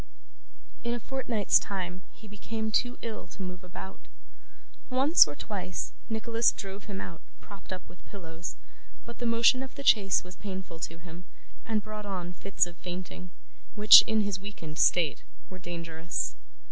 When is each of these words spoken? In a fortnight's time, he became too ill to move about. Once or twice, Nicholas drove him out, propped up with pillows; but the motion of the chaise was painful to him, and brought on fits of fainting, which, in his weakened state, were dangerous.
In 0.83 0.95
a 0.95 0.99
fortnight's 0.99 1.59
time, 1.59 2.01
he 2.11 2.27
became 2.27 2.71
too 2.71 2.97
ill 3.03 3.27
to 3.27 3.43
move 3.43 3.63
about. 3.63 4.07
Once 4.89 5.27
or 5.27 5.35
twice, 5.35 5.91
Nicholas 6.09 6.51
drove 6.51 6.85
him 6.85 6.99
out, 6.99 7.21
propped 7.39 7.71
up 7.71 7.87
with 7.87 8.03
pillows; 8.05 8.55
but 9.05 9.19
the 9.19 9.27
motion 9.27 9.61
of 9.61 9.75
the 9.75 9.83
chaise 9.83 10.23
was 10.23 10.35
painful 10.37 10.79
to 10.79 10.97
him, 10.97 11.25
and 11.67 11.83
brought 11.83 12.07
on 12.07 12.33
fits 12.33 12.65
of 12.65 12.77
fainting, 12.77 13.29
which, 13.75 14.01
in 14.07 14.21
his 14.21 14.39
weakened 14.39 14.79
state, 14.79 15.21
were 15.51 15.59
dangerous. 15.59 16.35